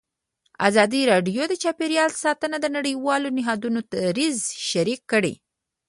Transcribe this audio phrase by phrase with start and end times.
[0.67, 4.37] ازادي راډیو د چاپیریال ساتنه د نړیوالو نهادونو دریځ
[4.69, 5.33] شریک کړی.